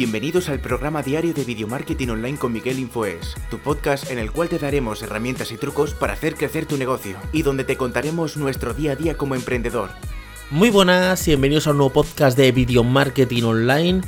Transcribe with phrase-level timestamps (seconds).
[0.00, 4.32] Bienvenidos al programa diario de Video Marketing Online con Miguel Infoes, tu podcast en el
[4.32, 8.38] cual te daremos herramientas y trucos para hacer crecer tu negocio y donde te contaremos
[8.38, 9.90] nuestro día a día como emprendedor.
[10.50, 14.00] Muy buenas y bienvenidos a un nuevo podcast de Video Marketing Online.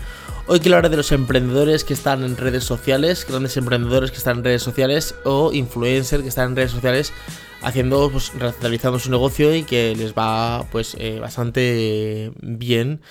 [0.46, 4.38] Hoy quiero hablar de los emprendedores que están en redes sociales, grandes emprendedores que están
[4.38, 7.12] en redes sociales o influencers que están en redes sociales
[7.60, 8.32] haciendo, pues,
[8.62, 13.02] realizando su negocio y que les va, pues, eh, bastante bien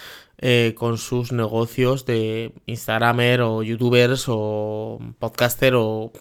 [0.43, 6.11] eh, con sus negocios de Instagramer o YouTubers o podcaster o,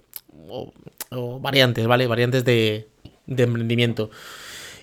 [1.41, 2.07] variantes, ¿vale?
[2.07, 2.91] Variantes de,
[3.27, 4.11] emprendimiento.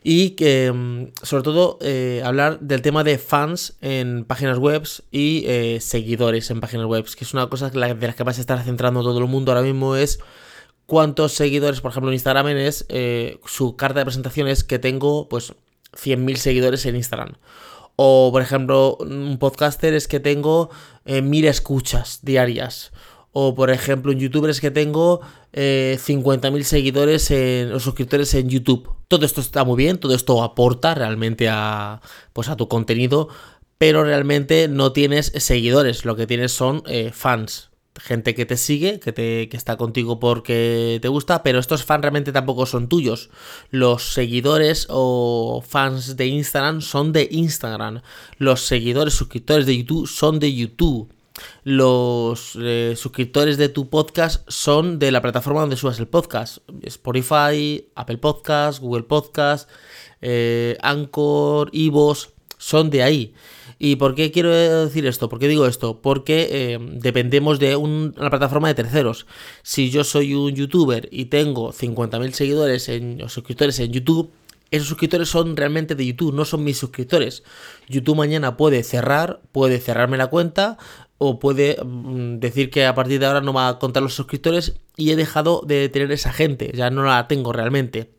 [0.03, 5.43] Y que, mm, sobre todo, eh, hablar del tema de fans en páginas web y
[5.45, 8.63] eh, seguidores en páginas web, que es una cosa de las que vas a estar
[8.63, 10.19] centrando todo el mundo ahora mismo es
[10.87, 12.87] cuántos seguidores, por ejemplo, en Instagram es
[13.45, 15.53] su carta de presentación es que tengo pues
[15.93, 17.35] 100.000 seguidores en Instagram.
[17.97, 20.69] O, por ejemplo, un podcaster es que tengo
[21.05, 22.91] eh, mil escuchas diarias.
[23.31, 28.49] O, por ejemplo, un youtuber es que tengo eh, 50.000 seguidores en, o suscriptores en
[28.49, 28.89] YouTube.
[29.07, 32.01] Todo esto está muy bien, todo esto aporta realmente a,
[32.33, 33.29] pues, a tu contenido,
[33.79, 38.99] pero realmente no tienes seguidores, lo que tienes son eh, fans gente que te sigue,
[38.99, 43.29] que, te, que está contigo porque te gusta, pero estos fans realmente tampoco son tuyos.
[43.71, 48.01] Los seguidores o fans de Instagram son de Instagram.
[48.37, 51.11] Los seguidores, suscriptores de YouTube son de YouTube.
[51.63, 56.59] Los eh, suscriptores de tu podcast son de la plataforma donde subas el podcast.
[56.81, 59.69] Spotify, Apple Podcast, Google Podcast,
[60.21, 63.33] eh, Anchor, Ivos, son de ahí.
[63.79, 65.29] ¿Y por qué quiero decir esto?
[65.29, 66.01] ¿Por qué digo esto?
[66.01, 69.27] Porque eh, dependemos de una plataforma de terceros.
[69.63, 74.31] Si yo soy un youtuber y tengo 50.000 seguidores en, o suscriptores en YouTube,
[74.71, 77.43] esos suscriptores son realmente de YouTube, no son mis suscriptores.
[77.87, 80.77] YouTube mañana puede cerrar, puede cerrarme la cuenta
[81.17, 84.75] o puede mm, decir que a partir de ahora no va a contar los suscriptores
[84.95, 88.16] y he dejado de tener esa gente, ya no la tengo realmente.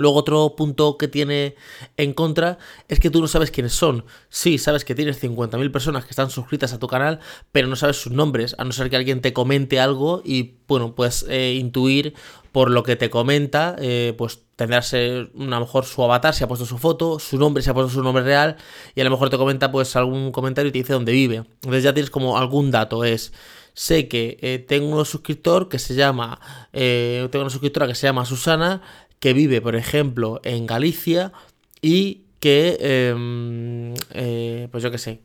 [0.00, 1.56] Luego otro punto que tiene
[1.96, 4.04] en contra es que tú no sabes quiénes son.
[4.28, 7.20] Sí, sabes que tienes 50.000 personas que están suscritas a tu canal,
[7.52, 10.94] pero no sabes sus nombres, a no ser que alguien te comente algo y, bueno,
[10.94, 12.14] puedes eh, intuir
[12.52, 16.48] por lo que te comenta, eh, pues tendrás a lo mejor su avatar, se ha
[16.48, 18.56] puesto su foto, su nombre, se ha puesto su nombre real
[18.94, 21.36] y a lo mejor te comenta pues algún comentario y te dice dónde vive.
[21.36, 23.32] Entonces ya tienes como algún dato, es
[23.74, 26.40] sé que eh, tengo un suscriptor que se llama,
[26.72, 28.82] tengo una suscriptora que se llama Susana,
[29.20, 31.32] que vive, por ejemplo, en Galicia
[31.82, 35.22] y que, em, eh, pues yo qué sé,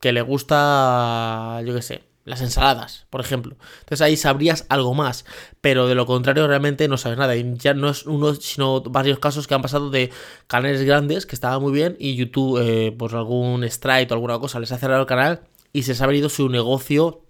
[0.00, 3.56] que le gusta, yo qué sé, las ensaladas, por ejemplo.
[3.80, 5.24] Entonces ahí sabrías algo más,
[5.60, 7.36] pero de lo contrario realmente no sabes nada.
[7.36, 10.10] Y ya no es uno, sino varios casos que han pasado de
[10.46, 14.60] canales grandes que estaban muy bien y YouTube, eh, por algún strike o alguna cosa,
[14.60, 15.42] les ha cerrado el canal
[15.72, 17.22] y se les ha venido su negocio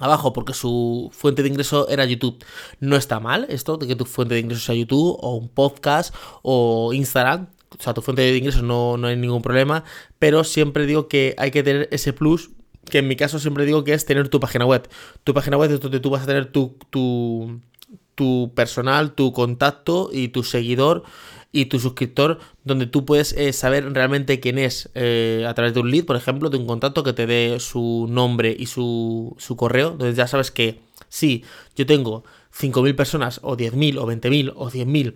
[0.00, 2.42] abajo porque su fuente de ingreso era YouTube.
[2.80, 6.14] No está mal esto de que tu fuente de ingreso sea YouTube o un podcast
[6.42, 7.48] o Instagram.
[7.78, 9.84] O sea, tu fuente de ingresos no, no hay ningún problema,
[10.18, 12.50] pero siempre digo que hay que tener ese plus
[12.90, 14.88] que en mi caso siempre digo que es tener tu página web.
[15.24, 17.60] Tu página web es donde tú vas a tener tu, tu,
[18.14, 21.04] tu personal, tu contacto y tu seguidor
[21.52, 25.80] y tu suscriptor, donde tú puedes eh, saber realmente quién es eh, a través de
[25.80, 29.56] un lead, por ejemplo, de un contacto que te dé su nombre y su, su
[29.56, 29.92] correo.
[29.92, 31.44] Entonces ya sabes que si
[31.74, 32.24] yo tengo
[32.56, 35.14] 5.000 personas o 10.000 o 20.000 o 100.000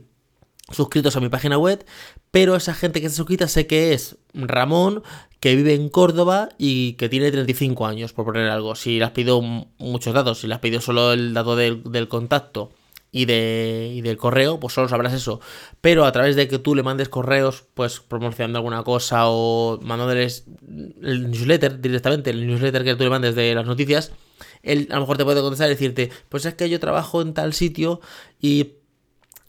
[0.72, 1.84] suscritos a mi página web,
[2.31, 5.03] pero esa gente que está suscrita sé que es Ramón,
[5.39, 8.75] que vive en Córdoba y que tiene 35 años, por poner algo.
[8.75, 9.12] Si le has
[9.78, 12.72] muchos datos, si le has solo el dato del, del contacto
[13.15, 15.41] y, de, del correo, pues solo sabrás eso.
[15.81, 20.47] Pero a través de que tú le mandes correos, pues promocionando alguna cosa o mandándoles
[21.01, 24.11] el newsletter directamente, el newsletter que tú le mandes de las noticias,
[24.65, 27.35] él a lo mejor te puede contestar y decirte, pues es que yo trabajo en
[27.35, 28.01] tal sitio
[28.41, 28.73] y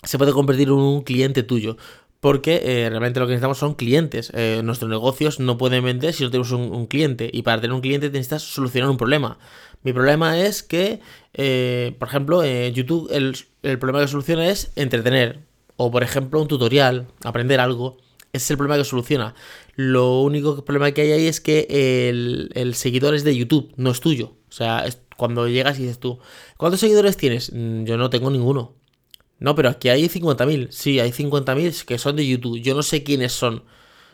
[0.04, 1.76] se puede convertir en un cliente tuyo.
[2.26, 4.32] Porque eh, realmente lo que necesitamos son clientes.
[4.34, 7.30] Eh, nuestros negocios no pueden vender si no tenemos un, cliente.
[7.32, 9.38] Y para tener un cliente necesitas solucionar un problema.
[9.84, 11.02] Mi problema es que,
[11.36, 15.42] eh, por ejemplo, YouTube el, el problema que soluciona es entretener.
[15.78, 17.98] O, por ejemplo, un tutorial, aprender algo.
[18.34, 19.36] Ese es el problema que soluciona.
[19.76, 21.68] Lo único problema que hay ahí es que
[22.10, 24.34] el, seguidor es de YouTube, no es tuyo.
[24.50, 24.84] O sea,
[25.16, 26.18] cuando llegas y dices tú,
[26.58, 27.52] ¿cuántos seguidores tienes?
[27.54, 28.74] Mm, yo no tengo ninguno.
[29.40, 30.70] No, pero aquí hay 50.000.
[30.72, 32.60] Sí, hay 50.000 que son de YouTube.
[32.62, 33.64] Yo no sé quiénes son.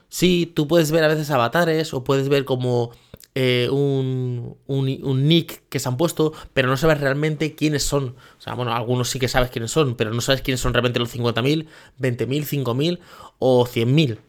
[0.09, 2.91] Sí, tú puedes ver a veces avatares o puedes ver como
[3.33, 8.15] eh, un, un, nick que se han puesto, pero no sabes realmente quiénes son.
[8.37, 10.99] O sea, bueno, algunos sí que sabes quiénes son, pero no sabes quiénes son realmente
[10.99, 11.67] los 50.000,
[11.99, 12.99] 20.000, 5.000
[13.39, 14.19] o 100.000.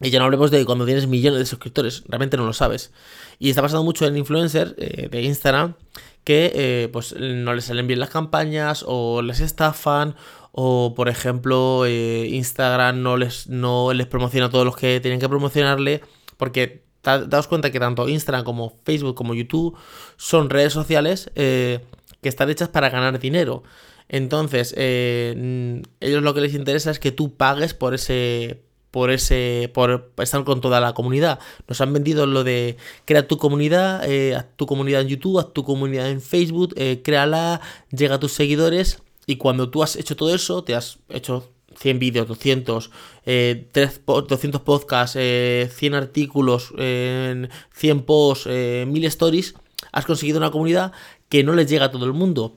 [0.00, 2.92] Y ya no hablemos de cuando tienes millones de suscriptores, realmente no lo sabes.
[3.38, 5.74] Y está pasando mucho en influencers eh, de Instagram
[6.22, 10.14] que eh, pues no les salen bien las campañas o les estafan
[10.52, 15.20] o por ejemplo eh, Instagram no les, no les promociona a todos los que tienen
[15.20, 16.02] que promocionarle
[16.36, 19.76] porque daos cuenta que tanto Instagram como Facebook como YouTube
[20.16, 21.80] son redes sociales que
[22.22, 23.62] están hechas para ganar dinero.
[24.08, 30.12] Entonces, ellos lo que les interesa es que tú pagues por ese por ese por
[30.18, 31.38] estar con toda la comunidad.
[31.66, 35.52] Nos han vendido lo de crea tu comunidad, eh, haz tu comunidad en YouTube, haz
[35.52, 40.16] tu comunidad en Facebook, eh, créala, llega a tus seguidores y cuando tú has hecho
[40.16, 42.90] todo eso, te has hecho 100 vídeos, 200,
[43.26, 43.68] eh,
[44.06, 49.54] 200 podcasts, 100 eh, artículos, 100 posts, 1000 stories,
[49.92, 50.92] has conseguido una comunidad
[51.28, 52.56] que no les llega a todo el mundo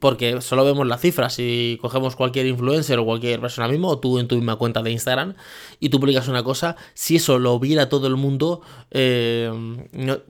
[0.00, 1.34] porque solo vemos las cifras.
[1.34, 4.90] Si cogemos cualquier influencer o cualquier persona mismo, o tú en tu misma cuenta de
[4.90, 5.34] Instagram,
[5.80, 8.60] y tú publicas una cosa, si eso lo viera todo el mundo,
[8.90, 9.50] eh,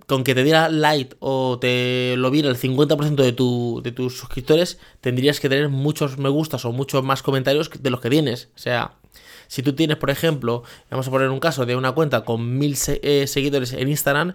[0.06, 4.18] con que te diera like o te lo viera el 50% de, tu, de tus
[4.18, 8.50] suscriptores, tendrías que tener muchos me gustas o muchos más comentarios de los que tienes.
[8.54, 8.92] O sea,
[9.48, 12.76] si tú tienes, por ejemplo, vamos a poner un caso de una cuenta con mil
[12.86, 14.34] eh, seguidores en Instagram,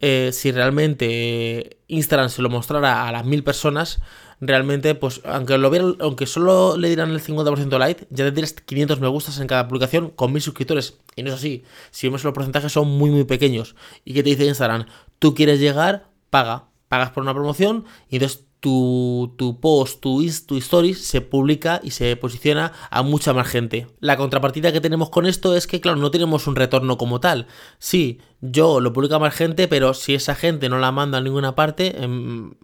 [0.00, 4.00] eh, si realmente Instagram se lo mostrara a las mil personas,
[4.40, 9.00] realmente, pues, aunque lo vieran, aunque solo le dieran el 50% like, ya tendrías 500
[9.00, 10.98] me gustas en cada publicación con mil suscriptores.
[11.16, 11.64] Y no es así.
[11.90, 13.74] Si vemos los porcentajes son muy, muy pequeños.
[14.04, 14.86] ¿Y qué te dice Instagram?
[15.18, 16.64] Tú quieres llegar, paga.
[16.88, 21.90] Pagas por una promoción y entonces tu, tu post, tu, tu stories se publica y
[21.90, 23.86] se posiciona a mucha más gente.
[24.00, 27.46] La contrapartida que tenemos con esto es que, claro, no tenemos un retorno como tal.
[27.78, 31.20] Sí, yo lo publico a más gente, pero si esa gente no la manda a
[31.20, 31.94] ninguna parte,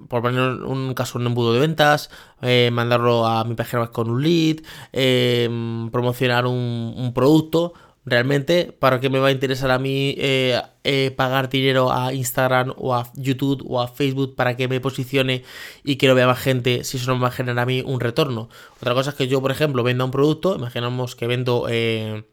[0.09, 2.11] por poner un caso, un embudo de ventas,
[2.43, 4.59] eh, mandarlo a mi página con un lead,
[4.93, 5.49] eh,
[5.93, 7.75] promocionar un producto,
[8.05, 12.75] realmente, ¿para qué me va a interesar a mí eh, eh, pagar dinero a Instagram
[12.77, 15.43] o a YouTube o a Facebook para que me posicione
[15.85, 17.83] y que lo vea más gente si eso no me va a generar a mí
[17.85, 18.49] un retorno?
[18.77, 22.25] Otra cosa es que yo, por ejemplo, venda un producto, imaginamos que vendo eh,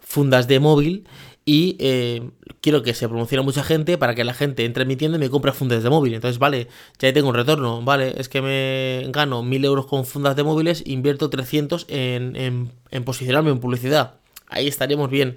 [0.00, 1.06] fundas de móvil
[1.48, 1.76] y
[2.60, 5.20] quiero que se promocione mucha gente para que la gente entre en mi tienda y
[5.20, 6.14] me compre fundas de móvil.
[6.14, 6.66] Entonces, vale,
[6.98, 10.82] ya tengo un retorno, vale, es que me gano 1000 euros con fundas de móviles,
[10.86, 14.14] invierto 300 en, en posicionarme en publicidad
[14.48, 15.36] ahí estaríamos bien.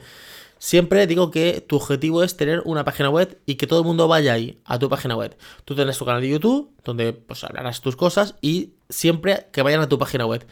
[0.59, 4.09] Siempre digo que tu objetivo es tener una página web y que todo el mundo
[4.09, 5.37] vaya ahí, a tu página web.
[5.63, 9.79] Tú tendrás tu canal de YouTube, donde pues hablarás tus cosas y siempre que vayan
[9.79, 10.45] a tu página web.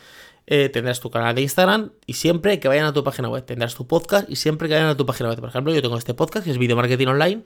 [0.49, 3.43] Eh, tendrás tu canal de Instagram y siempre que vayan a tu página web.
[3.43, 5.41] Tendrás tu podcast y siempre que vayan a tu página web.
[5.41, 7.43] Por ejemplo, yo tengo este podcast que es Video Marketing Online,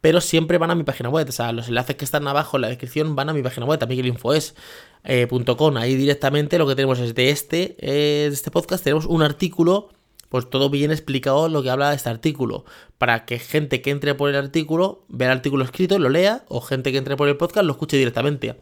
[0.00, 1.28] pero siempre van a mi página web.
[1.28, 3.78] O sea, los enlaces que están abajo en la descripción van a mi página web,
[3.82, 5.76] a miguelinfoes.com.
[5.76, 9.90] Ahí directamente lo que tenemos es de este, eh, de este podcast, tenemos un artículo
[10.30, 12.64] pues todo bien explicado lo que habla este artículo,
[12.96, 16.62] para que gente que entre por el artículo vea el artículo escrito, lo lea, o
[16.62, 18.56] gente que entre por el podcast lo escuche directamente.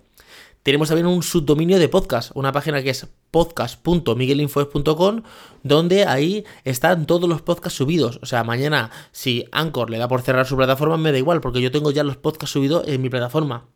[0.62, 5.22] Tenemos también un subdominio de podcast, una página que es podcast.miguelinfoes.com,
[5.62, 8.18] donde ahí están todos los podcasts subidos.
[8.22, 11.60] O sea, mañana, si Anchor le da por cerrar su plataforma, me da igual, porque
[11.60, 13.66] yo tengo ya los podcasts subidos en mi plataforma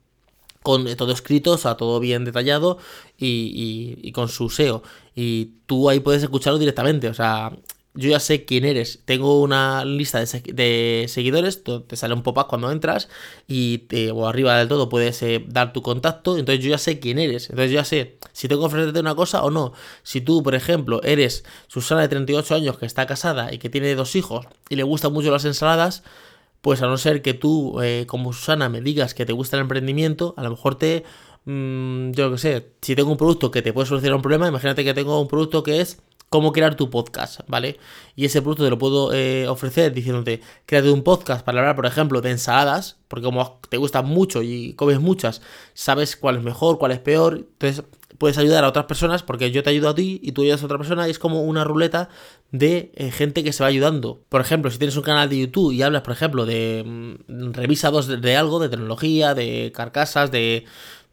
[0.62, 2.78] con todo escrito, o sea, todo bien detallado
[3.18, 4.82] y, y, con su SEO.
[5.14, 7.52] Y tú ahí puedes escucharlo directamente, o sea,
[7.94, 9.00] yo ya sé quién eres.
[9.04, 13.08] Tengo una lista de, seguidores, te sale un pop-up cuando entras
[13.46, 17.00] y te, o arriba del todo puedes eh, dar tu contacto, entonces yo ya sé
[17.00, 17.50] quién eres.
[17.50, 19.72] Entonces yo ya sé si tengo que ofrecerte una cosa o no.
[20.02, 23.94] Si tú, por ejemplo, eres Susana de 38 años que está casada y que tiene
[23.94, 26.02] dos hijos y le gustan mucho las ensaladas,
[26.62, 29.62] pues a no ser que tú, eh, como Susana, me digas que te gusta el
[29.62, 31.04] emprendimiento, a lo mejor te...
[31.44, 34.84] Mm, yo qué sé, si tengo un producto que te puede solucionar un problema, imagínate
[34.84, 36.00] que tengo un producto que es
[36.32, 37.78] cómo crear tu podcast, ¿vale?
[38.16, 41.84] Y ese producto te lo puedo eh, ofrecer diciéndote, créate un podcast para hablar, por
[41.84, 45.42] ejemplo, de ensaladas, porque como te gustan mucho y comes muchas,
[45.74, 47.84] sabes cuál es mejor, cuál es peor, entonces
[48.16, 50.66] puedes ayudar a otras personas porque yo te ayudo a ti y tú ayudas a
[50.66, 52.08] otra persona y es como una ruleta
[52.50, 54.22] de eh, gente que se va ayudando.
[54.30, 58.06] Por ejemplo, si tienes un canal de YouTube y hablas, por ejemplo, de mm, revisados
[58.06, 60.64] de, algo, de tecnología, de carcasas, de,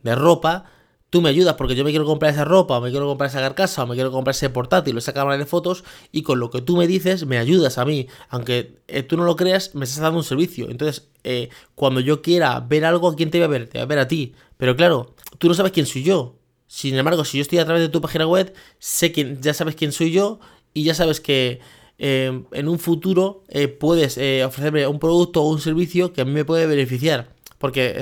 [0.01, 0.63] de ropa,
[1.09, 3.39] tú me ayudas porque yo me quiero comprar esa ropa, o me quiero comprar esa
[3.39, 6.49] carcasa, o me quiero comprar ese portátil o esa cámara de fotos, y con lo
[6.49, 8.07] que tú me dices, me ayudas a mí.
[8.29, 10.69] Aunque eh, tú no lo creas, me estás dando un servicio.
[10.69, 13.67] Entonces, eh, cuando yo quiera ver algo, ¿a quién te voy a ver?
[13.67, 14.33] Te voy a ver a ti.
[14.57, 16.35] Pero claro, tú no sabes quién soy yo.
[16.67, 19.75] Sin embargo, si yo estoy a través de tu página web, sé que ya sabes
[19.75, 20.39] quién soy yo
[20.73, 21.59] y ya sabes que
[21.97, 23.43] eh, en un futuro
[23.79, 27.33] puedes ofrecerme un producto o un servicio que a mí me puede beneficiar.
[27.57, 28.01] Porque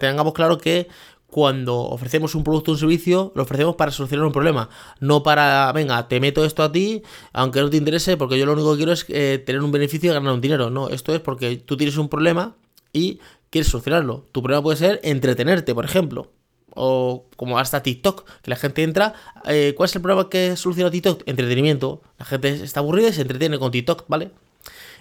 [0.00, 0.88] tengamos claro que
[1.30, 5.70] cuando ofrecemos un producto o un servicio, lo ofrecemos para solucionar un problema, no para,
[5.72, 8.78] venga, te meto esto a ti, aunque no te interese, porque yo lo único que
[8.78, 10.70] quiero es eh, tener un beneficio y ganar un dinero.
[10.70, 12.56] No, esto es porque tú tienes un problema
[12.92, 13.20] y
[13.50, 14.24] quieres solucionarlo.
[14.32, 16.30] Tu problema puede ser entretenerte, por ejemplo.
[16.74, 19.14] O como hasta TikTok, que la gente entra.
[19.46, 21.22] Eh, ¿Cuál es el problema que soluciona TikTok?
[21.26, 22.02] Entretenimiento.
[22.18, 24.30] La gente está aburrida y se entretiene con TikTok, ¿vale?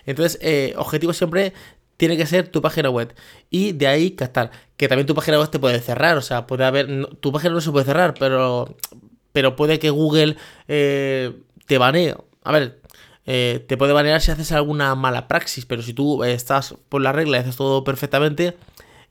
[0.06, 1.54] Entonces, eh, objetivo siempre
[1.98, 3.14] tiene que ser tu página web.
[3.50, 4.52] Y de ahí captar.
[4.78, 6.18] Que también tu página web te puede cerrar.
[6.18, 7.08] O sea, puede haber.
[7.20, 8.76] tu página no se puede cerrar, pero.
[9.34, 10.38] Pero puede que Google
[10.68, 11.34] eh,
[11.66, 12.16] te banee.
[12.44, 12.82] A ver,
[13.26, 15.66] eh, te puede banear si haces alguna mala praxis.
[15.66, 18.56] Pero si tú estás por la regla y haces todo perfectamente.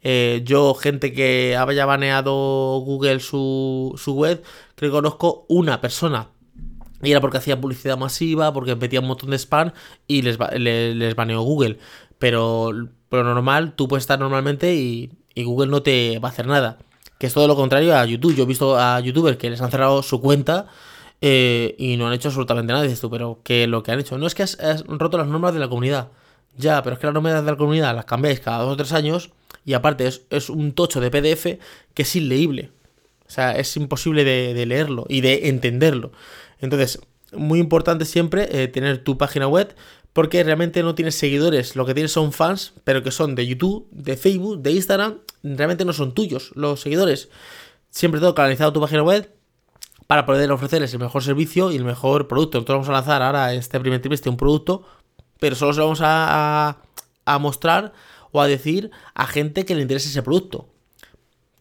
[0.03, 4.43] Eh, yo, gente que haya baneado Google su, su web,
[4.77, 6.29] creo conozco una persona
[7.03, 9.73] y era porque hacía publicidad masiva, porque metía un montón de spam
[10.07, 11.79] y les, les, baneó Google.
[12.19, 12.71] Pero,
[13.09, 16.79] pero normal, tú puedes estar normalmente y, Google no te va a hacer nada.
[17.19, 18.35] Que es todo lo contrario a YouTube.
[18.35, 20.67] Yo he visto a youtubers que les han cerrado su cuenta
[21.21, 22.85] eh, y no han hecho absolutamente nada.
[22.85, 25.53] Dices tú, pero que lo que han hecho no es que has, roto las normas
[25.53, 26.09] de la comunidad.
[26.57, 28.93] Ya, pero es que las normas de la comunidad las cambiáis cada dos o tres
[28.93, 29.31] años
[29.67, 31.61] y aparte es, es un tocho de PDF
[31.93, 32.71] que es inleíble.
[33.27, 36.13] O sea, es imposible de leerlo y de entenderlo.
[36.61, 37.01] Entonces,
[37.33, 39.75] muy importante siempre eh, tener tu página web
[40.17, 43.87] porque realmente no tienes seguidores, lo que tienes son fans, pero que son de YouTube,
[43.91, 47.29] de Facebook, de Instagram, realmente no son tuyos los seguidores.
[47.91, 49.31] Siempre todo canalizado tu página web
[50.07, 52.57] para poder ofrecerles el mejor servicio y el mejor producto.
[52.57, 54.87] Nosotros vamos a lanzar ahora este primer trimestre un producto,
[55.39, 56.79] pero solo se lo vamos a,
[57.27, 57.93] a mostrar
[58.33, 60.71] o a decir a gente que le interese ese producto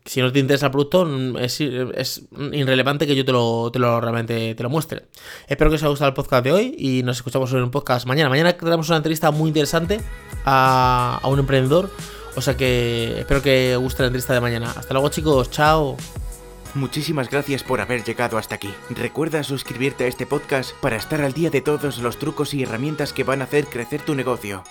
[0.06, 4.00] si no te interesa el producto, mm, es, irrelevante que yo te lo, te lo,
[4.00, 5.08] realmente te lo muestre.
[5.48, 8.06] Espero que os haya gustado el podcast de hoy y nos escuchamos en un podcast
[8.06, 8.30] mañana.
[8.30, 10.00] Mañana tenemos una entrevista muy interesante
[10.46, 11.90] a, a un emprendedor.
[12.36, 14.72] O sea que espero que os guste la entrevista de mañana.
[14.76, 15.98] Hasta luego chicos, chao.
[16.76, 18.70] Muchísimas gracias por haber llegado hasta aquí.
[18.90, 23.14] Recuerda suscribirte a este podcast para estar al día de todos los trucos y herramientas
[23.14, 24.64] que van a hacer crecer tu negocio.